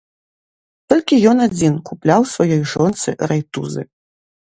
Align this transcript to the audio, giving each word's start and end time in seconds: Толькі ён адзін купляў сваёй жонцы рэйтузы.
Толькі 0.93 1.19
ён 1.33 1.37
адзін 1.47 1.73
купляў 1.91 2.21
сваёй 2.35 2.63
жонцы 2.75 3.09
рэйтузы. 3.33 3.81